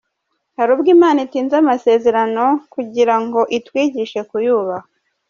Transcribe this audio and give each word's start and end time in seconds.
Hari 0.57 0.69
ubwo 0.75 0.89
Imana 0.95 1.19
itinza 1.25 1.55
amasezerano 1.61 2.43
kugira 2.73 3.15
ngo 3.23 3.41
itwigishe 3.57 4.19
kuyubaha. 4.29 4.87